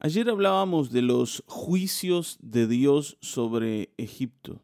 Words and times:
Ayer 0.00 0.30
hablábamos 0.30 0.92
de 0.92 1.02
los 1.02 1.42
juicios 1.48 2.38
de 2.40 2.68
Dios 2.68 3.18
sobre 3.20 3.90
Egipto 3.96 4.62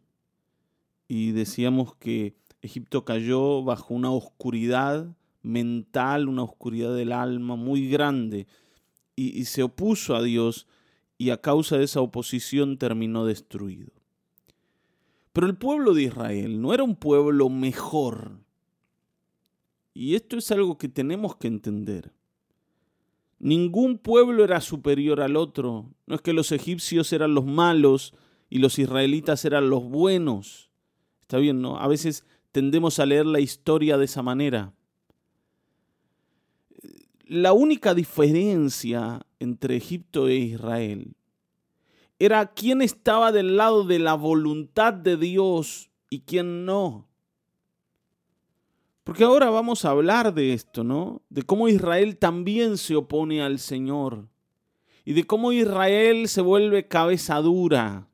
y 1.09 1.33
decíamos 1.33 1.96
que 1.96 2.37
Egipto 2.62 3.05
cayó 3.05 3.65
bajo 3.65 3.95
una 3.95 4.12
oscuridad 4.12 5.17
mental, 5.43 6.29
una 6.29 6.45
oscuridad 6.45 6.95
del 6.95 7.11
alma 7.11 7.57
muy 7.57 7.89
grande 7.89 8.47
y, 9.16 9.45
se 9.47 9.65
opuso 9.65 10.15
a 10.15 10.23
Dios 10.23 10.69
y 11.19 11.30
a 11.30 11.41
causa 11.41 11.79
de 11.79 11.85
esa 11.85 12.01
oposición 12.01 12.79
terminó 12.79 13.27
destruido. 13.27 13.93
Pero 15.32 15.48
el 15.48 15.57
pueblo 15.57 15.95
de 15.95 16.05
Israel 16.05 16.62
no 16.62 16.73
era 16.73 16.85
un 16.85 16.95
pueblo 16.95 17.48
mejor. 17.48 18.39
Y 19.95 20.14
esto 20.14 20.37
es 20.37 20.48
algo 20.53 20.79
que 20.79 20.89
tenemos 20.89 21.35
que 21.35 21.48
entender. 21.48 22.12
Ningún 23.45 23.98
pueblo 23.98 24.43
era 24.43 24.62
superior 24.62 25.21
al 25.21 25.37
otro. 25.37 25.91
No 26.07 26.15
es 26.15 26.23
que 26.23 26.33
los 26.33 26.51
egipcios 26.51 27.12
eran 27.12 27.35
los 27.35 27.45
malos 27.45 28.15
y 28.48 28.57
los 28.57 28.79
israelitas 28.79 29.45
eran 29.45 29.69
los 29.69 29.85
buenos. 29.85 30.71
Está 31.21 31.37
bien, 31.37 31.61
¿no? 31.61 31.79
A 31.79 31.87
veces 31.87 32.25
tendemos 32.52 32.99
a 32.99 33.05
leer 33.05 33.27
la 33.27 33.41
historia 33.41 33.99
de 33.99 34.07
esa 34.07 34.23
manera. 34.23 34.73
La 37.27 37.52
única 37.52 37.93
diferencia 37.93 39.27
entre 39.38 39.77
Egipto 39.77 40.27
e 40.29 40.37
Israel 40.37 41.15
era 42.19 42.47
quién 42.47 42.80
estaba 42.80 43.30
del 43.30 43.59
lado 43.59 43.85
de 43.85 43.99
la 43.99 44.15
voluntad 44.15 44.95
de 44.95 45.19
Dios 45.19 45.91
y 46.09 46.21
quién 46.21 46.65
no. 46.65 47.11
Porque 49.05 49.25
ahora 49.25 49.51
vamos 49.51 49.85
a 49.85 49.91
hablar 49.91 50.33
de 50.33 50.55
esto, 50.55 50.83
¿no? 50.83 51.21
De 51.29 51.43
cómo 51.43 51.69
Israel 51.69 52.17
también 52.17 52.79
se 52.79 52.97
opone 52.97 53.43
al 53.43 53.59
Señor. 53.59 54.27
Y 55.05 55.13
de 55.13 55.25
cómo 55.25 55.53
Israel 55.53 56.27
se 56.27 56.41
vuelve 56.41 56.88
cabeza 56.88 57.37
dura. 57.43 58.09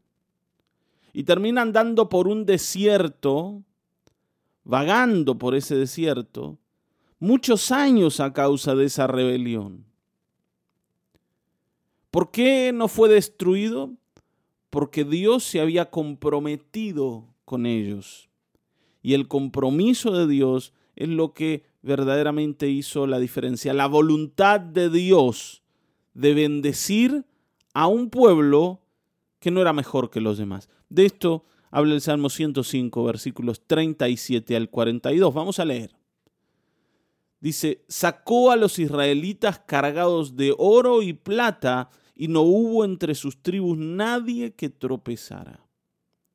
Y 1.13 1.23
termina 1.23 1.63
andando 1.63 2.09
por 2.09 2.27
un 2.27 2.45
desierto, 2.45 3.63
vagando 4.65 5.39
por 5.39 5.55
ese 5.55 5.77
desierto, 5.77 6.59
muchos 7.21 7.71
años 7.71 8.19
a 8.19 8.33
causa 8.33 8.75
de 8.75 8.87
esa 8.87 9.07
rebelión. 9.07 9.85
¿Por 12.11 12.33
qué 12.33 12.73
no 12.75 12.89
fue 12.89 13.09
destruido? 13.09 13.93
Porque 14.71 15.05
Dios 15.05 15.45
se 15.45 15.61
había 15.61 15.91
comprometido 15.91 17.29
con 17.45 17.67
ellos. 17.67 18.29
Y 19.03 19.15
el 19.15 19.29
compromiso 19.29 20.11
de 20.11 20.27
Dios 20.27 20.73
es 21.01 21.09
lo 21.09 21.33
que 21.33 21.65
verdaderamente 21.81 22.69
hizo 22.69 23.07
la 23.07 23.19
diferencia. 23.19 23.73
La 23.73 23.87
voluntad 23.87 24.61
de 24.61 24.91
Dios 24.91 25.63
de 26.13 26.35
bendecir 26.35 27.25
a 27.73 27.87
un 27.87 28.11
pueblo 28.11 28.83
que 29.39 29.51
no 29.51 29.63
era 29.63 29.73
mejor 29.73 30.11
que 30.11 30.21
los 30.21 30.37
demás. 30.37 30.69
De 30.91 31.07
esto 31.07 31.47
habla 31.71 31.95
el 31.95 32.03
Salmo 32.03 32.29
105, 32.29 33.03
versículos 33.03 33.67
37 33.67 34.55
al 34.55 34.69
42. 34.69 35.33
Vamos 35.33 35.59
a 35.59 35.65
leer. 35.65 35.97
Dice, 37.41 37.83
sacó 37.89 38.51
a 38.51 38.57
los 38.57 38.79
israelitas 38.79 39.59
cargados 39.59 40.37
de 40.37 40.55
oro 40.59 41.01
y 41.01 41.15
plata, 41.15 41.89
y 42.15 42.29
no 42.29 42.43
hubo 42.43 42.85
entre 42.85 43.15
sus 43.15 43.41
tribus 43.41 43.79
nadie 43.79 44.53
que 44.53 44.69
tropezara. 44.69 45.65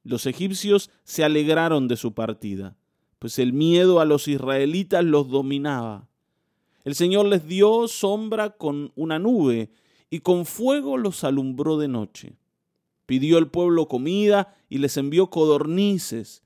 Los 0.03 0.25
egipcios 0.25 0.89
se 1.03 1.23
alegraron 1.23 1.87
de 1.87 1.97
su 1.97 2.15
partida 2.15 2.75
pues 3.19 3.39
el 3.39 3.53
miedo 3.53 3.99
a 3.99 4.05
los 4.05 4.27
israelitas 4.27 5.03
los 5.03 5.29
dominaba. 5.29 6.07
El 6.83 6.95
Señor 6.95 7.25
les 7.25 7.47
dio 7.47 7.87
sombra 7.87 8.51
con 8.51 8.91
una 8.95 9.17
nube 9.19 9.71
y 10.09 10.19
con 10.19 10.45
fuego 10.45 10.97
los 10.97 11.23
alumbró 11.23 11.77
de 11.77 11.87
noche. 11.87 12.37
Pidió 13.05 13.37
al 13.37 13.49
pueblo 13.49 13.87
comida 13.87 14.55
y 14.69 14.77
les 14.77 14.97
envió 14.97 15.29
codornices, 15.29 16.43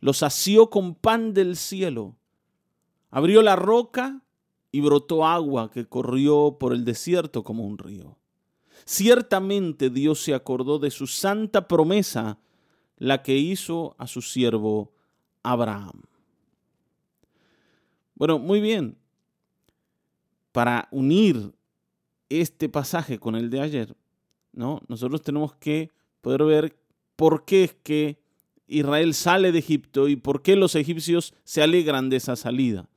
los 0.00 0.22
asió 0.22 0.70
con 0.70 0.94
pan 0.94 1.34
del 1.34 1.56
cielo. 1.56 2.16
Abrió 3.10 3.42
la 3.42 3.56
roca 3.56 4.22
y 4.72 4.80
brotó 4.80 5.26
agua 5.26 5.70
que 5.70 5.86
corrió 5.86 6.56
por 6.58 6.72
el 6.72 6.84
desierto 6.84 7.42
como 7.42 7.66
un 7.66 7.78
río. 7.78 8.16
Ciertamente 8.84 9.90
Dios 9.90 10.22
se 10.22 10.34
acordó 10.34 10.78
de 10.78 10.90
su 10.90 11.06
santa 11.06 11.68
promesa, 11.68 12.38
la 12.96 13.22
que 13.22 13.36
hizo 13.36 13.94
a 13.98 14.06
su 14.06 14.22
siervo 14.22 14.92
Abraham. 15.42 16.02
Bueno, 18.20 18.38
muy 18.38 18.60
bien. 18.60 18.98
Para 20.52 20.88
unir 20.90 21.54
este 22.28 22.68
pasaje 22.68 23.18
con 23.18 23.34
el 23.34 23.48
de 23.48 23.62
ayer, 23.62 23.96
¿no? 24.52 24.82
Nosotros 24.88 25.22
tenemos 25.22 25.54
que 25.54 25.90
poder 26.20 26.44
ver 26.44 26.76
por 27.16 27.46
qué 27.46 27.64
es 27.64 27.74
que 27.82 28.18
Israel 28.66 29.14
sale 29.14 29.52
de 29.52 29.60
Egipto 29.60 30.06
y 30.06 30.16
por 30.16 30.42
qué 30.42 30.54
los 30.54 30.74
egipcios 30.74 31.32
se 31.44 31.62
alegran 31.62 32.10
de 32.10 32.16
esa 32.16 32.36
salida. 32.36 32.90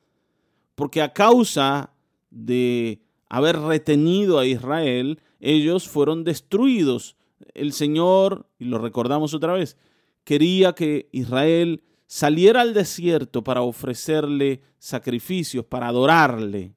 Porque 0.75 1.01
a 1.01 1.13
causa 1.13 1.93
de 2.29 3.01
haber 3.29 3.57
retenido 3.59 4.39
a 4.39 4.45
Israel, 4.45 5.21
ellos 5.39 5.87
fueron 5.87 6.25
destruidos. 6.25 7.15
El 7.53 7.71
Señor, 7.71 8.45
y 8.59 8.65
lo 8.65 8.77
recordamos 8.77 9.33
otra 9.33 9.53
vez, 9.53 9.77
quería 10.25 10.73
que 10.73 11.07
Israel 11.13 11.81
saliera 12.13 12.61
al 12.61 12.75
desierto 12.75 13.43
para 13.43 13.63
ofrecerle 13.63 14.61
sacrificios, 14.77 15.65
para 15.65 15.87
adorarle, 15.87 16.75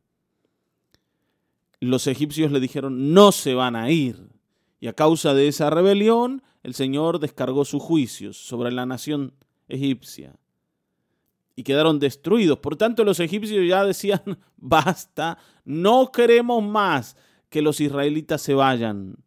los 1.79 2.07
egipcios 2.07 2.51
le 2.51 2.59
dijeron, 2.59 3.13
no 3.13 3.33
se 3.33 3.53
van 3.53 3.77
a 3.77 3.91
ir. 3.91 4.31
Y 4.81 4.87
a 4.87 4.95
causa 4.95 5.35
de 5.35 5.47
esa 5.49 5.69
rebelión, 5.69 6.43
el 6.63 6.73
Señor 6.73 7.21
descargó 7.21 7.67
sus 7.67 7.83
juicios 7.83 8.39
sobre 8.39 8.73
la 8.73 8.87
nación 8.87 9.35
egipcia. 9.69 10.37
Y 11.55 11.65
quedaron 11.65 11.99
destruidos. 11.99 12.61
Por 12.61 12.77
tanto, 12.77 13.05
los 13.05 13.21
egipcios 13.21 13.69
ya 13.69 13.85
decían, 13.85 14.23
basta, 14.57 15.37
no 15.67 16.13
queremos 16.13 16.65
más 16.65 17.15
que 17.51 17.61
los 17.61 17.83
israelitas 17.83 18.41
se 18.41 18.55
vayan. 18.55 19.19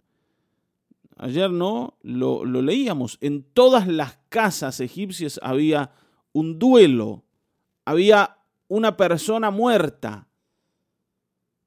Ayer 1.22 1.52
no, 1.52 1.98
lo, 2.02 2.46
leíamos. 2.46 3.18
En 3.20 3.44
todas 3.44 3.88
las 3.88 4.18
casas 4.30 4.80
egipcias 4.80 5.38
había 5.44 5.92
un 6.32 6.58
duelo, 6.58 7.26
había 7.84 8.38
una 8.70 8.96
persona 8.96 9.52
muerta. 9.52 10.30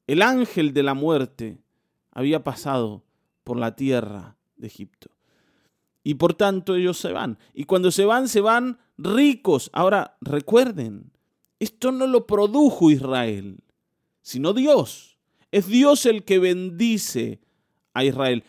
El 0.07 0.23
ángel 0.23 0.73
de 0.73 0.83
la 0.83 0.95
muerte 0.95 1.59
había 2.13 2.43
pasado 2.43 3.05
por 3.45 3.59
la 3.59 3.77
tierra 3.77 4.37
de 4.57 4.69
Egipto. 4.69 5.11
Y 6.03 6.15
por 6.15 6.33
tanto 6.33 6.75
ellos 6.75 6.97
se 6.97 7.13
van. 7.13 7.39
Y 7.53 7.65
cuando 7.65 7.91
se 7.91 8.07
van, 8.07 8.29
se 8.29 8.41
van 8.41 8.79
ricos. 8.97 9.69
Ahora, 9.75 10.17
recuerden, 10.23 11.13
esto 11.61 11.93
no 11.93 12.07
lo 12.07 12.27
produjo 12.27 12.91
Israel, 12.91 13.63
sino 14.23 14.55
Dios. 14.55 15.19
Es 15.51 15.67
Dios 15.67 16.07
el 16.07 16.25
que 16.25 16.39
bendice 16.39 17.43
a 17.93 18.03
Israel. 18.03 18.45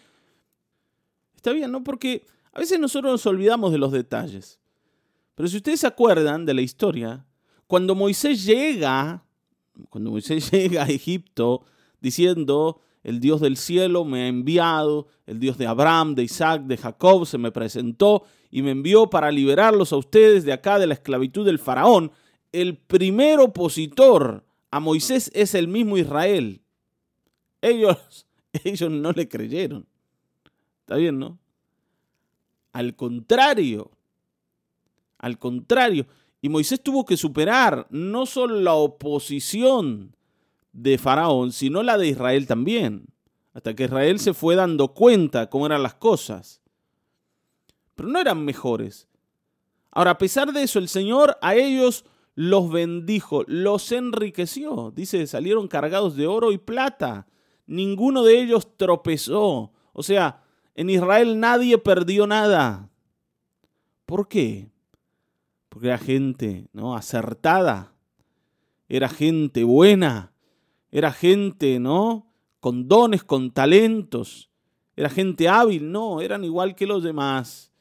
Está 1.44 1.52
bien, 1.52 1.74
¿no? 1.74 1.84
Porque 1.84 2.26
a 2.54 2.60
veces 2.62 2.80
nosotros 2.80 3.12
nos 3.12 3.26
olvidamos 3.26 3.74
de 3.74 3.78
los 3.78 3.92
detalles. 3.92 4.62
Pero 5.36 5.50
si 5.50 5.58
ustedes 5.58 5.82
se 5.82 5.88
acuerdan 5.88 6.46
de 6.46 6.54
la 6.54 6.62
historia, 6.62 7.26
cuando 7.68 7.96
Moisés 7.96 8.46
llega, 8.46 9.26
cuando 9.90 10.12
Moisés 10.12 10.50
llega 10.54 10.84
a 10.84 10.88
Egipto 10.88 11.66
diciendo, 12.00 12.80
el 13.04 13.20
Dios 13.20 13.42
del 13.42 13.58
cielo 13.58 14.06
me 14.06 14.22
ha 14.22 14.28
enviado, 14.28 15.08
el 15.26 15.42
Dios 15.42 15.58
de 15.58 15.68
Abraham, 15.68 16.16
de 16.16 16.24
Isaac, 16.24 16.62
de 16.62 16.78
Jacob 16.78 17.26
se 17.26 17.38
me 17.38 17.52
presentó 17.52 18.24
y 18.50 18.62
me 18.62 18.72
envió 18.72 19.10
para 19.10 19.30
liberarlos 19.30 19.92
a 19.92 19.98
ustedes 19.98 20.46
de 20.46 20.54
acá 20.54 20.80
de 20.80 20.88
la 20.88 20.94
esclavitud 20.94 21.46
del 21.46 21.60
faraón, 21.60 22.14
el 22.54 22.78
primer 22.78 23.42
opositor 23.42 24.46
a 24.72 24.80
Moisés 24.80 25.30
es 25.34 25.56
el 25.56 25.68
mismo 25.68 25.98
Israel. 25.98 26.62
Ellos, 27.62 28.28
ellos 28.64 28.90
no 28.90 29.12
le 29.12 29.28
creyeron. 29.28 29.86
Está 30.84 30.98
bien, 30.98 31.18
¿no? 31.18 31.40
Al 32.74 32.96
contrario, 32.96 33.92
al 35.18 35.40
contrario, 35.40 36.08
y 36.42 36.50
Moisés 36.50 36.84
tuvo 36.84 37.06
que 37.06 37.16
superar 37.16 37.88
no 37.90 38.26
solo 38.26 38.60
la 38.60 38.74
oposición 38.74 40.14
de 40.74 40.98
Faraón, 40.98 41.54
sino 41.54 41.84
la 41.84 41.98
de 41.98 42.08
Israel 42.08 42.48
también, 42.48 43.06
hasta 43.54 43.74
que 43.74 43.86
Israel 43.86 44.20
se 44.20 44.34
fue 44.34 44.56
dando 44.56 44.90
cuenta 44.90 45.50
cómo 45.50 45.68
eran 45.68 45.84
las 45.84 45.94
cosas. 45.94 46.62
Pero 47.96 48.10
no 48.10 48.20
eran 48.20 48.44
mejores. 48.44 49.08
Ahora, 49.90 50.12
a 50.12 50.18
pesar 50.18 50.52
de 50.52 50.64
eso, 50.64 50.80
el 50.80 50.90
Señor 50.90 51.38
a 51.42 51.56
ellos 51.56 52.04
los 52.36 52.70
bendijo, 52.70 53.44
los 53.48 53.90
enriqueció. 53.94 54.92
Dice, 54.94 55.26
salieron 55.28 55.70
cargados 55.70 56.18
de 56.18 56.28
oro 56.28 56.52
y 56.52 56.58
plata. 56.58 57.28
Ninguno 57.68 58.24
de 58.24 58.42
ellos 58.42 58.76
tropezó. 58.76 59.72
O 59.94 60.04
sea, 60.04 60.43
en 60.76 60.90
Israel 60.90 61.40
nadie 61.40 61.78
perdió 61.78 62.28
nada. 62.28 62.90
¿Por 64.06 64.28
qué? 64.28 64.72
Porque 65.70 65.88
era 65.88 65.98
gente 65.98 66.68
¿no? 66.74 66.96
acertada, 66.96 67.94
era 68.90 69.10
gente 69.10 69.64
buena, 69.64 70.34
era 70.92 71.12
gente 71.12 71.80
¿no? 71.80 72.28
con 72.60 72.88
dones, 72.88 73.24
con 73.24 73.52
talentos. 73.52 74.50
era 74.96 75.10
gente 75.10 75.50
hábil, 75.50 75.92
no, 75.92 76.22
eran 76.22 76.44
igual 76.44 76.76
que 76.76 76.88
los 76.88 77.04
demás. 77.04 77.72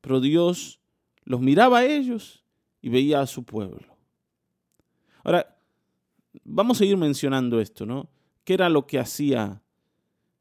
Pero 0.00 0.20
Dios 0.20 0.80
los 1.24 1.40
miraba 1.40 1.78
a 1.78 1.84
ellos 1.84 2.44
y 2.80 2.88
veía 2.90 3.20
a 3.20 3.26
su 3.26 3.44
pueblo. 3.44 3.96
Ahora, 5.24 5.58
vamos 6.44 6.80
a 6.80 6.84
ir 6.84 6.96
mencionando 6.96 7.60
esto, 7.60 7.84
¿no? 7.86 8.08
¿Qué 8.44 8.54
era 8.54 8.68
lo 8.68 8.86
que 8.86 8.98
hacía 8.98 9.62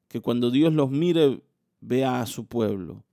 que 0.07 0.21
cuando 0.21 0.51
Dios 0.51 0.73
los 0.73 0.89
mire 0.89 1.41
vea 1.79 2.21
a 2.21 2.25
su 2.25 2.47
pueblo? 2.47 3.03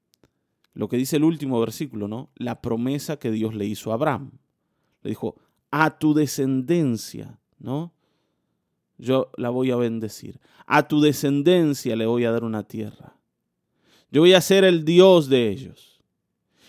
Lo 0.72 0.88
que 0.88 0.96
dice 0.96 1.16
el 1.16 1.24
último 1.24 1.60
versículo, 1.60 2.08
¿no? 2.08 2.30
La 2.34 2.60
promesa 2.60 3.18
que 3.18 3.30
Dios 3.30 3.54
le 3.54 3.64
hizo 3.64 3.90
a 3.90 3.94
Abraham. 3.94 4.32
Le 5.02 5.10
dijo, 5.10 5.36
a 5.70 5.98
tu 5.98 6.14
descendencia, 6.14 7.38
¿no? 7.58 7.92
Yo 8.98 9.30
la 9.36 9.50
voy 9.50 9.70
a 9.70 9.76
bendecir. 9.76 10.40
A 10.66 10.88
tu 10.88 11.00
descendencia 11.00 11.96
le 11.96 12.06
voy 12.06 12.24
a 12.24 12.32
dar 12.32 12.44
una 12.44 12.62
tierra. 12.64 13.16
Yo 14.10 14.20
voy 14.20 14.34
a 14.34 14.40
ser 14.40 14.64
el 14.64 14.84
Dios 14.84 15.28
de 15.28 15.48
ellos. 15.48 16.00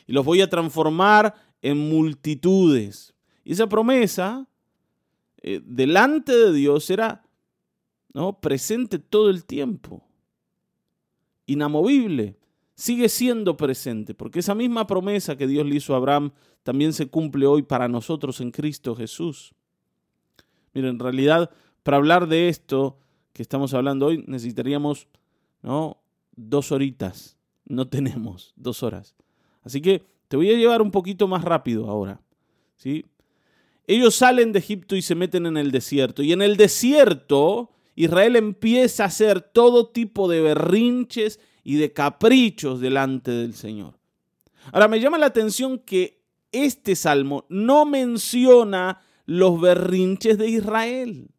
Y 0.07 0.13
los 0.13 0.25
voy 0.25 0.41
a 0.41 0.49
transformar 0.49 1.35
en 1.61 1.77
multitudes. 1.77 3.13
Y 3.43 3.53
esa 3.53 3.67
promesa 3.67 4.47
eh, 5.41 5.61
delante 5.63 6.31
de 6.31 6.53
Dios 6.53 6.89
era 6.89 7.23
¿no? 8.13 8.39
presente 8.39 8.99
todo 8.99 9.29
el 9.29 9.45
tiempo. 9.45 10.04
Inamovible. 11.45 12.37
Sigue 12.75 13.07
siendo 13.07 13.55
presente, 13.55 14.13
porque 14.13 14.39
esa 14.39 14.53
misma 14.53 14.85
promesa 14.85 15.37
que 15.37 15.47
Dios 15.47 15.65
le 15.65 15.75
hizo 15.75 15.93
a 15.93 15.97
Abraham 15.97 16.31
también 16.63 16.91
se 16.91 17.07
cumple 17.07 17.45
hoy 17.45 17.63
para 17.63 17.87
nosotros 17.87 18.41
en 18.41 18.51
Cristo 18.51 18.95
Jesús. 18.95 19.53
Miren, 20.73 20.91
en 20.91 20.99
realidad, 20.99 21.51
para 21.83 21.97
hablar 21.97 22.27
de 22.27 22.49
esto 22.49 22.97
que 23.31 23.41
estamos 23.41 23.73
hablando 23.73 24.07
hoy, 24.07 24.23
necesitaríamos 24.27 25.07
¿no? 25.61 26.01
dos 26.35 26.71
horitas. 26.71 27.37
No 27.65 27.87
tenemos 27.89 28.53
dos 28.55 28.83
horas. 28.83 29.15
Así 29.63 29.81
que 29.81 30.03
te 30.27 30.37
voy 30.37 30.51
a 30.51 30.57
llevar 30.57 30.81
un 30.81 30.91
poquito 30.91 31.27
más 31.27 31.43
rápido 31.43 31.89
ahora. 31.89 32.21
¿sí? 32.75 33.05
Ellos 33.87 34.15
salen 34.15 34.51
de 34.51 34.59
Egipto 34.59 34.95
y 34.95 35.01
se 35.01 35.15
meten 35.15 35.45
en 35.45 35.57
el 35.57 35.71
desierto. 35.71 36.23
Y 36.23 36.33
en 36.33 36.41
el 36.41 36.57
desierto 36.57 37.71
Israel 37.95 38.35
empieza 38.35 39.03
a 39.03 39.07
hacer 39.07 39.41
todo 39.41 39.89
tipo 39.89 40.29
de 40.29 40.41
berrinches 40.41 41.39
y 41.63 41.75
de 41.75 41.93
caprichos 41.93 42.81
delante 42.81 43.31
del 43.31 43.53
Señor. 43.53 43.97
Ahora 44.71 44.87
me 44.87 44.99
llama 44.99 45.17
la 45.17 45.27
atención 45.27 45.79
que 45.79 46.21
este 46.51 46.95
salmo 46.95 47.45
no 47.49 47.85
menciona 47.85 49.01
los 49.25 49.59
berrinches 49.59 50.37
de 50.37 50.49
Israel. 50.49 51.29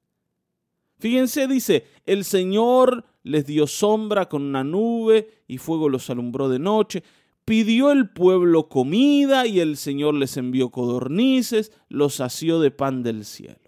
Fíjense, 0.98 1.46
dice, 1.46 1.86
el 2.06 2.24
Señor 2.24 3.04
les 3.22 3.46
dio 3.46 3.66
sombra 3.66 4.28
con 4.28 4.42
una 4.42 4.64
nube 4.64 5.42
y 5.46 5.58
fuego 5.58 5.88
los 5.88 6.08
alumbró 6.10 6.48
de 6.48 6.58
noche. 6.58 7.02
Pidió 7.44 7.92
el 7.92 8.10
pueblo 8.10 8.68
comida 8.68 9.46
y 9.46 9.60
el 9.60 9.76
Señor 9.76 10.14
les 10.14 10.36
envió 10.36 10.70
codornices, 10.70 11.72
los 11.88 12.14
sació 12.14 12.60
de 12.60 12.70
pan 12.70 13.02
del 13.02 13.24
cielo. 13.24 13.65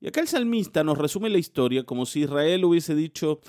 Y 0.00 0.08
acá 0.08 0.20
el 0.20 0.28
salmista 0.28 0.84
nos 0.84 0.98
resume 0.98 1.28
la 1.28 1.38
historia 1.38 1.84
como 1.84 2.06
si 2.06 2.20
Israel 2.20 2.64
hubiese 2.64 2.94
dicho, 2.94 3.40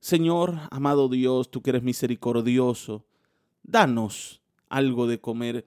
Señor, 0.00 0.58
amado 0.70 1.08
Dios, 1.08 1.50
tú 1.50 1.62
que 1.62 1.70
eres 1.70 1.82
misericordioso, 1.82 3.04
danos 3.62 4.42
algo 4.68 5.06
de 5.06 5.20
comer. 5.20 5.66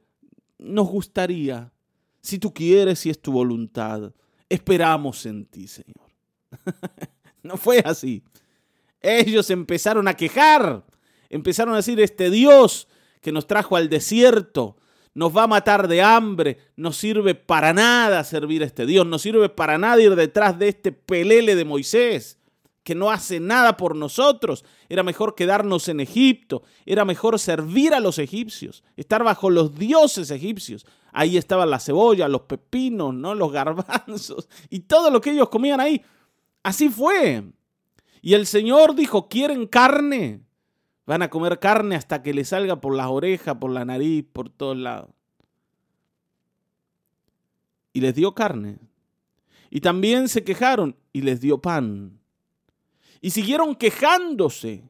Nos 0.57 0.87
gustaría, 0.87 1.71
si 2.21 2.37
tú 2.39 2.53
quieres 2.53 3.05
y 3.05 3.09
es 3.09 3.21
tu 3.21 3.31
voluntad, 3.31 4.13
esperamos 4.49 5.25
en 5.25 5.45
ti, 5.45 5.67
Señor. 5.67 6.09
no 7.43 7.55
fue 7.57 7.79
así. 7.79 8.23
Ellos 9.01 9.49
empezaron 9.49 10.07
a 10.09 10.13
quejar 10.15 10.83
Empezaron 11.29 11.75
a 11.75 11.77
decir, 11.77 11.99
este 11.99 12.29
Dios 12.29 12.87
que 13.21 13.31
nos 13.31 13.45
trajo 13.45 13.75
al 13.75 13.89
desierto, 13.89 14.77
nos 15.19 15.35
va 15.35 15.43
a 15.43 15.47
matar 15.47 15.89
de 15.89 16.01
hambre, 16.01 16.57
no 16.77 16.93
sirve 16.93 17.35
para 17.35 17.73
nada 17.73 18.23
servir 18.23 18.63
a 18.63 18.65
este 18.65 18.85
Dios, 18.85 19.05
no 19.05 19.19
sirve 19.19 19.49
para 19.49 19.77
nada 19.77 20.01
ir 20.01 20.15
detrás 20.15 20.57
de 20.57 20.69
este 20.69 20.93
pelele 20.93 21.57
de 21.57 21.65
Moisés, 21.65 22.39
que 22.83 22.95
no 22.95 23.11
hace 23.11 23.41
nada 23.41 23.75
por 23.75 23.97
nosotros. 23.97 24.63
Era 24.87 25.03
mejor 25.03 25.35
quedarnos 25.35 25.89
en 25.89 25.99
Egipto, 25.99 26.63
era 26.85 27.03
mejor 27.03 27.37
servir 27.37 27.93
a 27.93 27.99
los 27.99 28.17
egipcios, 28.17 28.81
estar 28.95 29.25
bajo 29.25 29.49
los 29.49 29.75
dioses 29.75 30.31
egipcios. 30.31 30.85
Ahí 31.11 31.35
estaban 31.35 31.69
la 31.69 31.81
cebolla, 31.81 32.29
los 32.29 32.43
pepinos, 32.43 33.13
¿no? 33.13 33.35
los 33.35 33.51
garbanzos 33.51 34.47
y 34.69 34.79
todo 34.79 35.11
lo 35.11 35.19
que 35.19 35.31
ellos 35.31 35.49
comían 35.49 35.81
ahí. 35.81 36.01
Así 36.63 36.87
fue. 36.87 37.43
Y 38.21 38.35
el 38.35 38.47
Señor 38.47 38.95
dijo, 38.95 39.27
¿quieren 39.27 39.67
carne? 39.67 40.45
Van 41.09 41.23
a 41.23 41.29
comer 41.31 41.57
carne 41.57 41.95
hasta 41.95 42.21
que 42.21 42.35
le 42.35 42.45
salga 42.45 42.79
por 42.81 42.95
las 42.95 43.07
orejas, 43.07 43.55
por 43.55 43.71
la 43.71 43.83
nariz, 43.83 44.23
por 44.31 44.47
todos 44.47 44.77
lados. 44.77 45.09
Y 47.93 48.01
les 48.01 48.13
dio 48.13 48.35
carne. 48.35 48.77
Y 49.71 49.81
también 49.81 50.29
se 50.29 50.43
quejaron 50.43 50.95
y 51.11 51.21
les 51.21 51.41
dio 51.41 51.63
pan. 51.63 52.19
Y 53.21 53.31
siguieron 53.31 53.73
quejándose. 53.73 54.87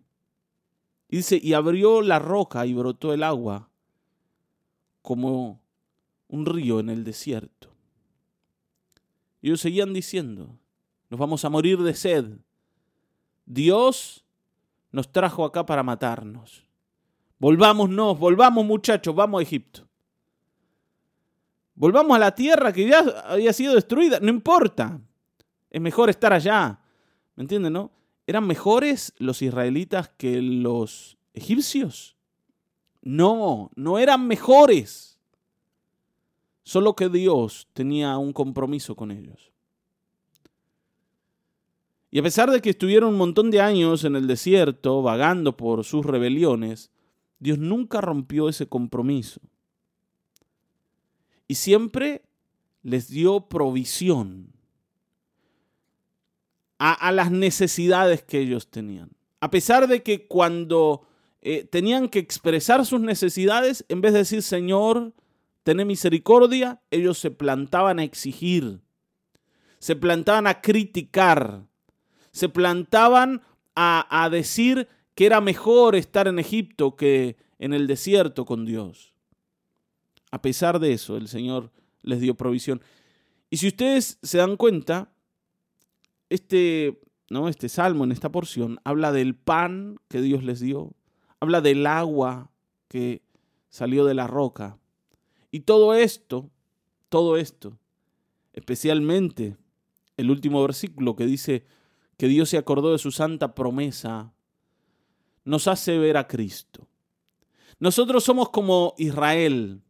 Y 1.07 1.15
dice, 1.15 1.39
y 1.41 1.53
abrió 1.53 2.01
la 2.01 2.19
roca 2.19 2.65
y 2.65 2.73
brotó 2.73 3.13
el 3.13 3.23
agua 3.23 3.69
como 5.01 5.61
un 6.27 6.45
río 6.45 6.81
en 6.81 6.89
el 6.89 7.05
desierto. 7.05 7.69
Y 9.41 9.47
ellos 9.47 9.61
seguían 9.61 9.93
diciendo, 9.93 10.59
nos 11.09 11.17
vamos 11.17 11.45
a 11.45 11.49
morir 11.49 11.77
de 11.77 11.93
sed. 11.93 12.25
Dios 13.45 14.25
nos 14.91 15.11
trajo 15.11 15.45
acá 15.45 15.65
para 15.65 15.83
matarnos. 15.83 16.65
Volvámonos, 17.37 18.19
volvamos 18.19 18.65
muchachos, 18.65 19.15
vamos 19.15 19.39
a 19.39 19.43
Egipto. 19.43 19.87
Volvamos 21.75 22.15
a 22.15 22.19
la 22.19 22.35
tierra 22.35 22.73
que 22.73 22.87
ya 22.87 22.99
había 23.25 23.53
sido 23.53 23.75
destruida, 23.75 24.19
no 24.19 24.29
importa. 24.29 24.99
Es 25.69 25.79
mejor 25.79 26.09
estar 26.09 26.33
allá. 26.33 26.79
¿Me 27.35 27.43
entienden, 27.43 27.73
no? 27.73 27.91
¿Eran 28.27 28.45
mejores 28.45 29.13
los 29.17 29.41
israelitas 29.41 30.09
que 30.09 30.41
los 30.41 31.17
egipcios? 31.33 32.17
No, 33.01 33.71
no 33.75 33.97
eran 33.97 34.27
mejores. 34.27 35.17
Solo 36.63 36.95
que 36.95 37.07
Dios 37.07 37.69
tenía 37.73 38.17
un 38.17 38.33
compromiso 38.33 38.95
con 38.95 39.11
ellos. 39.11 39.53
Y 42.11 42.19
a 42.19 42.23
pesar 42.23 42.49
de 42.49 42.61
que 42.61 42.71
estuvieron 42.71 43.09
un 43.09 43.17
montón 43.17 43.51
de 43.51 43.61
años 43.61 44.03
en 44.03 44.15
el 44.15 44.27
desierto, 44.27 45.01
vagando 45.01 45.55
por 45.55 45.83
sus 45.83 46.05
rebeliones, 46.05 46.91
Dios 47.39 47.59
nunca 47.59 48.01
rompió 48.01 48.49
ese 48.49 48.67
compromiso. 48.67 49.41
Y 51.47 51.55
siempre 51.55 52.23
les 52.83 53.09
dio 53.09 53.47
provisión 53.47 54.53
a, 56.79 57.11
las 57.11 57.29
necesidades 57.29 58.23
que 58.23 58.39
ellos 58.39 58.69
tenían. 58.69 59.11
A 59.41 59.51
pesar 59.51 59.87
de 59.87 60.01
que 60.01 60.27
cuando 60.27 61.05
eh, 61.41 61.65
tenían 61.65 62.07
que 62.07 62.19
expresar 62.19 62.85
sus 62.85 63.01
necesidades, 63.01 63.85
en 63.89 64.01
vez 64.01 64.13
de 64.13 64.19
decir, 64.19 64.41
Señor, 64.41 65.13
ten 65.63 65.85
misericordia, 65.85 66.81
ellos 66.89 67.17
se 67.17 67.31
plantaban 67.31 67.99
a 67.99 68.03
exigir, 68.03 68.79
se 69.79 69.95
plantaban 69.95 70.47
a 70.47 70.61
criticar, 70.61 71.68
se 72.39 72.49
plantaban 72.49 73.41
a, 73.75 74.29
decir 74.31 74.87
que 75.13 75.25
era 75.25 75.41
mejor 75.41 75.95
estar 75.95 76.27
en 76.27 76.39
Egipto 76.39 76.95
que 76.95 77.37
en 77.59 77.73
el 77.73 77.87
desierto 77.87 78.45
con 78.45 78.65
Dios. 78.65 79.13
A 80.31 80.41
pesar 80.41 80.79
de 80.79 80.93
eso, 80.93 81.17
el 81.17 81.27
Señor 81.27 81.71
les 82.01 82.19
dio 82.19 82.35
provisión. 82.35 82.81
Y 83.49 83.57
si 83.57 83.67
ustedes 83.67 84.19
se 84.21 84.37
dan 84.37 84.57
cuenta, 84.57 85.11
este, 86.29 87.01
¿no? 87.29 87.47
este 87.47 87.69
salmo 87.69 88.03
en 88.03 88.11
esta 88.11 88.31
porción 88.31 88.79
habla 88.83 89.11
del 89.11 89.35
pan 89.35 89.97
que 90.07 90.21
Dios 90.21 90.43
les 90.43 90.59
dio, 90.59 90.93
habla 91.39 91.61
del 91.61 91.87
agua 91.87 92.51
que 92.87 93.21
salió 93.69 94.05
de 94.05 94.13
la 94.13 94.27
roca. 94.27 94.77
Y 95.51 95.61
todo 95.61 95.93
esto, 95.93 96.49
todo 97.09 97.37
esto, 97.37 97.77
especialmente 98.53 99.57
el 100.17 100.31
último 100.31 100.61
versículo 100.61 101.15
que 101.15 101.25
dice, 101.25 101.65
que 102.19 102.27
Dios 102.27 102.49
se 102.49 102.57
acordó 102.57 102.91
de 102.91 102.97
su 102.97 103.13
santa 103.13 103.55
promesa, 103.55 104.33
nos 105.45 105.69
hace 105.69 105.97
ver 105.97 106.17
a 106.17 106.27
Cristo. 106.27 106.85
Nosotros 107.79 108.25
somos 108.25 108.49
como 108.49 108.93
Israel, 108.97 109.81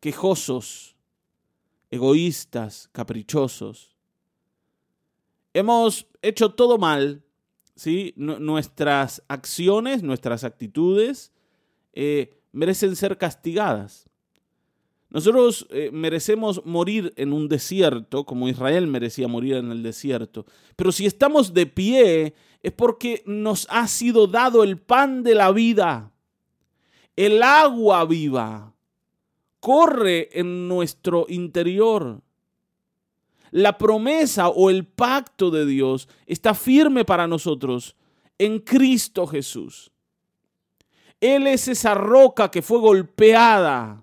quejosos, 0.00 0.96
egoístas, 1.92 2.88
caprichosos. 2.90 3.96
Hemos 5.54 6.08
hecho 6.22 6.54
todo 6.54 6.76
mal, 6.76 7.22
¿sí? 7.76 8.14
nuestras 8.16 9.22
acciones, 9.28 10.02
nuestras 10.02 10.42
actitudes 10.42 11.30
eh, 11.92 12.36
merecen 12.50 12.96
ser 12.96 13.16
castigadas. 13.16 14.10
Nosotros 15.12 15.66
eh, 15.68 15.90
merecemos 15.92 16.64
morir 16.64 17.12
en 17.16 17.34
un 17.34 17.46
desierto, 17.46 18.24
como 18.24 18.48
Israel 18.48 18.86
merecía 18.86 19.28
morir 19.28 19.56
en 19.56 19.70
el 19.70 19.82
desierto. 19.82 20.46
Pero 20.74 20.90
si 20.90 21.04
estamos 21.04 21.52
de 21.52 21.66
pie, 21.66 22.34
es 22.62 22.72
porque 22.72 23.22
nos 23.26 23.66
ha 23.68 23.86
sido 23.88 24.26
dado 24.26 24.64
el 24.64 24.78
pan 24.78 25.22
de 25.22 25.34
la 25.34 25.52
vida, 25.52 26.12
el 27.14 27.42
agua 27.42 28.06
viva. 28.06 28.72
Corre 29.60 30.30
en 30.32 30.66
nuestro 30.66 31.26
interior. 31.28 32.22
La 33.50 33.76
promesa 33.76 34.48
o 34.48 34.70
el 34.70 34.86
pacto 34.86 35.50
de 35.50 35.66
Dios 35.66 36.08
está 36.26 36.54
firme 36.54 37.04
para 37.04 37.26
nosotros 37.26 37.96
en 38.38 38.60
Cristo 38.60 39.26
Jesús. 39.26 39.92
Él 41.20 41.46
es 41.46 41.68
esa 41.68 41.92
roca 41.92 42.50
que 42.50 42.62
fue 42.62 42.78
golpeada 42.78 44.01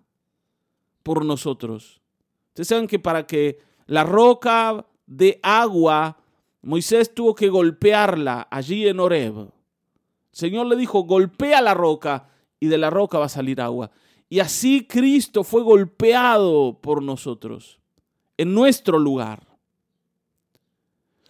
por 1.03 1.25
nosotros. 1.25 2.01
Ustedes 2.50 2.68
saben 2.68 2.88
que 2.88 3.00
para 3.00 3.25
que 3.25 3.60
la 3.86 4.03
roca 4.03 4.86
de 5.06 5.39
agua, 5.41 6.18
Moisés 6.62 7.13
tuvo 7.13 7.34
que 7.34 7.50
golpearla 7.50 8.48
allí 8.51 8.88
en 8.88 9.00
Horeb. 9.00 9.38
El 9.39 9.51
Señor 10.32 10.68
le 10.68 10.75
dijo, 10.75 11.03
golpea 11.03 11.62
la 11.62 11.74
roca 11.74 12.29
y 12.60 12.68
de 12.68 12.77
la 12.77 12.89
roca 12.89 13.18
va 13.18 13.25
a 13.25 13.29
salir 13.29 13.62
agua. 13.62 13.91
Y 14.29 14.39
así 14.39 14.86
Cristo 14.86 15.44
fue 15.44 15.63
golpeado 15.63 16.79
por 16.82 17.01
nosotros, 17.01 17.79
en 18.38 18.53
nuestro 18.53 19.00
lugar. 19.00 19.48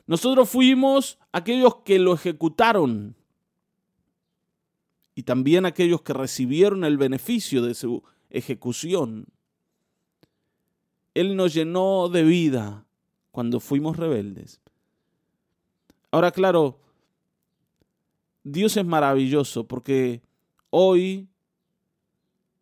Nosotros 0.06 0.50
fuimos 0.50 1.20
aquellos 1.32 1.78
que 1.86 2.00
lo 2.00 2.14
ejecutaron 2.14 3.16
y 5.16 5.24
también 5.24 5.66
aquellos 5.66 6.02
que 6.02 6.14
recibieron 6.14 6.84
el 6.84 6.98
beneficio 6.98 7.62
de 7.62 7.74
su 7.76 8.04
ejecución. 8.30 9.28
Él 11.20 11.36
nos 11.36 11.54
llenó 11.54 12.08
de 12.08 12.24
vida 12.24 12.86
cuando 13.32 13.60
fuimos 13.60 13.98
rebeldes. 13.98 14.62
Ahora, 16.12 16.32
claro, 16.32 16.80
Dios 18.42 18.78
es 18.78 18.86
maravilloso 18.86 19.68
porque 19.68 20.22
hoy 20.70 21.28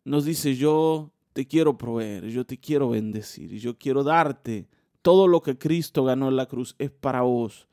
nos 0.02 0.24
dice, 0.24 0.56
yo 0.56 1.12
te 1.34 1.46
quiero 1.46 1.78
proveer, 1.78 2.26
yo 2.30 2.44
te 2.44 2.58
quiero 2.58 2.90
bendecir, 2.90 3.52
yo 3.60 3.78
quiero 3.78 4.02
darte 4.02 4.66
todo 5.02 5.28
lo 5.28 5.40
que 5.40 5.56
Cristo 5.56 6.02
ganó 6.02 6.28
en 6.28 6.34
la 6.34 6.46
cruz, 6.46 6.74
es 6.80 6.90
para 6.90 7.20
vos. 7.22 7.68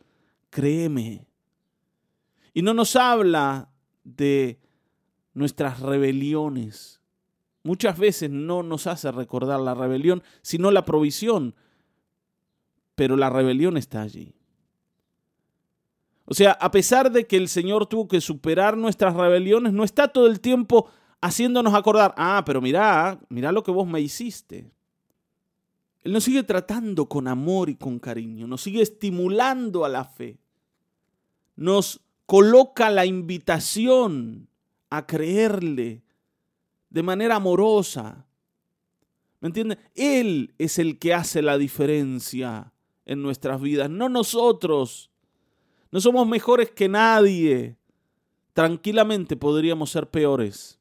Créeme. 0.52 1.26
Y 2.54 2.62
no 2.62 2.76
nos 2.76 2.96
habla 2.96 3.72
de 4.04 4.60
nuestras 5.34 5.80
rebeliones, 5.80 7.02
muchas 7.66 7.98
veces 7.98 8.30
no 8.30 8.64
nos 8.64 8.88
hace 8.88 9.12
recordar 9.12 9.60
la 9.60 9.74
rebelión, 9.74 10.24
sino 10.42 10.72
la 10.72 10.86
provisión. 10.86 11.56
Pero 12.94 13.18
la 13.18 13.30
rebelión 13.30 13.76
está 13.76 14.04
allí. 14.04 14.36
O 16.26 16.34
sea, 16.34 16.52
a 16.52 16.72
pesar 16.72 17.12
de 17.12 17.28
que 17.28 17.38
el 17.38 17.50
Señor 17.50 17.88
tuvo 17.88 18.08
que 18.08 18.22
superar 18.22 18.78
nuestras 18.78 19.16
rebeliones, 19.16 19.74
no 19.74 19.84
está 19.84 20.08
todo 20.08 20.28
el 20.28 20.40
tiempo 20.40 20.90
haciéndonos 21.22 21.74
acordar, 21.74 22.14
ah, 22.18 22.44
pero 22.46 22.62
mira, 22.62 23.20
mira 23.30 23.52
lo 23.52 23.64
que 23.64 23.72
vos 23.72 23.88
me 23.88 24.00
hiciste. 24.00 24.72
Él 26.04 26.14
nos 26.14 26.24
sigue 26.24 26.44
tratando 26.44 27.10
con 27.10 27.28
amor 27.28 27.70
y 27.70 27.76
con 27.76 27.98
cariño, 27.98 28.46
nos 28.46 28.62
sigue 28.62 28.84
estimulando 28.84 29.86
a 29.86 29.90
la 29.90 30.06
fe, 30.06 30.38
nos 31.56 32.00
coloca 32.28 32.92
la 32.92 33.08
invitación 33.08 34.48
a 34.92 35.08
creerle, 35.08 36.05
de 36.96 37.04
manera 37.04 37.36
amorosa. 37.36 38.26
¿Me 39.42 39.48
entienden? 39.48 39.78
Él 39.96 40.56
es 40.58 40.80
el 40.80 40.98
que 40.98 41.14
hace 41.14 41.42
la 41.42 41.58
diferencia 41.58 42.72
en 43.06 43.22
nuestras 43.22 43.60
vidas, 43.60 43.90
no 43.90 44.08
nosotros. 44.08 45.12
No 45.92 46.00
somos 46.00 46.26
mejores 46.26 46.72
que 46.72 46.88
nadie. 46.88 47.76
Tranquilamente 48.54 49.36
podríamos 49.36 49.92
ser 49.92 50.10
peores. 50.10 50.80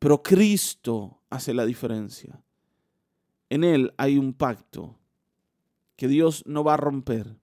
Pero 0.00 0.20
Cristo 0.20 1.20
hace 1.30 1.54
la 1.54 1.64
diferencia. 1.64 2.42
En 3.48 3.62
Él 3.62 3.94
hay 3.96 4.18
un 4.18 4.32
pacto 4.32 4.98
que 5.94 6.08
Dios 6.08 6.42
no 6.44 6.64
va 6.64 6.74
a 6.74 6.78
romper 6.78 7.36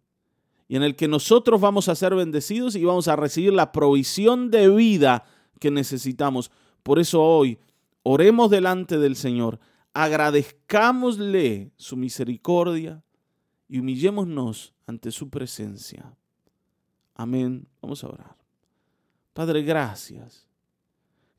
y 0.68 0.76
en 0.76 0.84
el 0.84 0.98
que 0.98 1.08
nosotros 1.08 1.62
vamos 1.62 1.88
a 1.88 1.96
ser 1.96 2.16
bendecidos 2.16 2.76
y 2.76 2.84
vamos 2.84 3.08
a 3.08 3.16
recibir 3.16 3.54
la 3.54 3.72
provisión 3.72 4.52
de 4.52 4.68
vida 4.68 5.24
que 5.62 5.72
necesitamos. 5.72 6.52
Por 6.84 7.00
eso 7.00 7.24
hoy 7.24 7.58
oremos 8.04 8.52
delante 8.52 8.98
del 8.98 9.16
Señor, 9.16 9.60
agradezcámosle 9.94 11.72
su 11.78 11.96
misericordia 11.96 13.04
y 13.68 13.80
humillémonos 13.80 14.74
ante 14.86 15.12
su 15.12 15.30
presencia. 15.30 16.16
Amén. 17.16 17.68
Vamos 17.82 18.04
a 18.04 18.10
orar. 18.10 18.36
Padre, 19.34 19.64
gracias. 19.64 20.48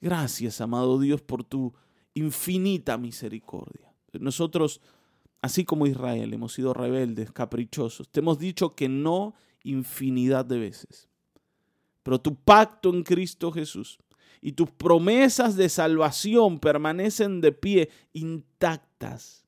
Gracias, 0.01 0.61
amado 0.61 0.99
Dios, 0.99 1.23
por 1.23 1.45
tu 1.45 1.73
infinita 2.15 2.99
misericordia. 2.99 3.93
Nosotros, 4.13 4.81
así 5.43 5.65
como 5.65 5.87
Israel, 5.87 6.33
hemos 6.33 6.55
sido 6.55 6.75
rebeldes, 6.75 7.33
caprichosos. 7.33 8.09
Te 8.09 8.21
hemos 8.21 8.39
dicho 8.39 8.75
que 8.75 8.89
no 8.89 9.35
infinidad 9.63 10.45
de 10.45 10.59
veces. 10.59 11.09
Pero 12.03 12.21
tu 12.21 12.35
pacto 12.35 12.91
en 12.91 13.03
Cristo 13.03 13.51
Jesús 13.51 13.99
y 14.45 14.53
tus 14.53 14.71
promesas 14.71 15.57
de 15.57 15.71
salvación 15.71 16.61
permanecen 16.61 17.41
de 17.41 17.51
pie 17.51 17.89
intactas. 18.13 19.47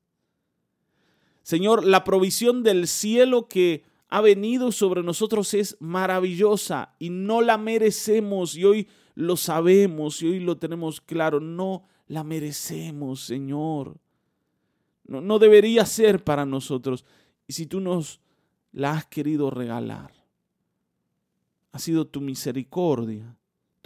Señor, 1.42 1.84
la 1.84 2.02
provisión 2.02 2.62
del 2.62 2.88
cielo 2.88 3.46
que 3.46 3.84
ha 4.08 4.22
venido 4.22 4.72
sobre 4.72 5.02
nosotros 5.02 5.52
es 5.52 5.76
maravillosa 5.80 6.94
y 6.98 7.10
no 7.10 7.42
la 7.42 7.58
merecemos 7.58 8.56
y 8.56 8.64
hoy 8.64 8.88
lo 9.14 9.36
sabemos 9.36 10.22
y 10.22 10.28
hoy 10.28 10.40
lo 10.40 10.56
tenemos 10.56 11.02
claro, 11.02 11.40
no 11.40 11.86
la 12.06 12.24
merecemos, 12.24 13.20
Señor. 13.20 13.98
No, 15.04 15.20
no 15.20 15.38
debería 15.38 15.84
ser 15.84 16.24
para 16.24 16.46
nosotros. 16.46 17.04
Y 17.46 17.52
si 17.52 17.66
tú 17.66 17.80
nos 17.80 18.18
la 18.72 18.92
has 18.92 19.04
querido 19.04 19.50
regalar, 19.50 20.14
ha 21.72 21.78
sido 21.78 22.06
tu 22.06 22.22
misericordia, 22.22 23.36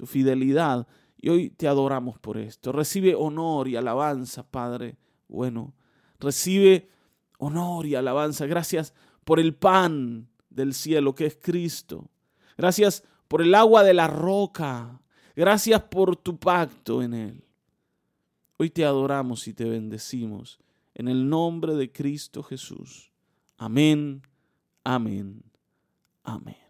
tu 0.00 0.06
fidelidad 0.06 0.86
y 1.18 1.28
hoy 1.28 1.50
te 1.50 1.68
adoramos 1.68 2.18
por 2.18 2.38
esto. 2.38 2.72
Recibe 2.72 3.14
honor 3.14 3.68
y 3.68 3.76
alabanza, 3.76 4.50
Padre. 4.50 4.96
Bueno, 5.28 5.74
recibe 6.18 6.88
honor 7.36 7.84
y 7.84 7.96
alabanza. 7.96 8.46
Gracias 8.46 8.94
por 9.24 9.38
el 9.38 9.54
pan 9.54 10.30
del 10.48 10.72
cielo 10.72 11.14
que 11.14 11.26
es 11.26 11.38
Cristo. 11.38 12.08
Gracias 12.56 13.04
por 13.28 13.42
el 13.42 13.54
agua 13.54 13.84
de 13.84 13.92
la 13.92 14.06
roca. 14.06 15.02
Gracias 15.36 15.82
por 15.82 16.16
tu 16.16 16.38
pacto 16.38 17.02
en 17.02 17.12
él. 17.12 17.44
Hoy 18.56 18.70
te 18.70 18.86
adoramos 18.86 19.46
y 19.48 19.52
te 19.52 19.68
bendecimos 19.68 20.58
en 20.94 21.08
el 21.08 21.28
nombre 21.28 21.74
de 21.74 21.92
Cristo 21.92 22.42
Jesús. 22.42 23.12
Amén, 23.58 24.22
amén, 24.82 25.42
amén. 26.22 26.69